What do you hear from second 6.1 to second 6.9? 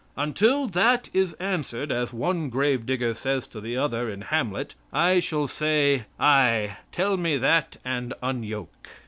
'Ay,